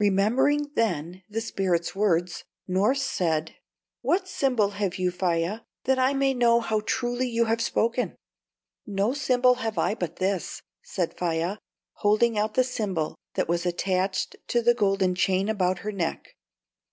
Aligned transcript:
Remembering 0.00 0.72
then 0.74 1.22
the 1.30 1.40
spirit's 1.40 1.94
words, 1.94 2.42
Norss 2.68 3.00
said: 3.00 3.54
"What 4.00 4.26
symbol 4.26 4.70
have 4.70 4.96
you, 4.96 5.12
Faia, 5.12 5.64
that 5.84 6.00
I 6.00 6.14
may 6.14 6.34
know 6.34 6.58
how 6.58 6.80
truly 6.84 7.28
you 7.28 7.44
have 7.44 7.60
spoken?" 7.62 8.16
"No 8.88 9.14
symbol 9.14 9.54
have 9.62 9.78
I 9.78 9.94
but 9.94 10.16
this," 10.16 10.62
said 10.82 11.16
Faia, 11.16 11.58
holding 11.92 12.36
out 12.36 12.54
the 12.54 12.64
symbol 12.64 13.14
that 13.34 13.48
was 13.48 13.64
attached 13.64 14.34
to 14.48 14.62
the 14.62 14.74
golden 14.74 15.14
chain 15.14 15.48
about 15.48 15.78
her 15.86 15.92
neck. 15.92 16.34